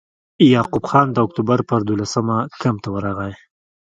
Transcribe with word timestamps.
یعقوب 0.53 0.83
خان 0.89 1.07
د 1.11 1.17
اکټوبر 1.25 1.59
پر 1.69 1.79
دولسمه 1.89 2.37
کمپ 2.61 2.77
ته 2.83 2.89
ورغی. 2.95 3.33